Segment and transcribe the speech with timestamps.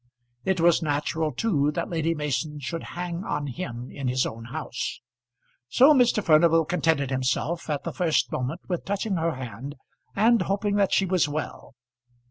[0.45, 4.99] It was natural, too, that Lady Mason should hang on him in his own house.
[5.69, 6.23] So Mr.
[6.23, 9.75] Furnival contented himself at the first moment with touching her hand
[10.15, 11.75] and hoping that she was well.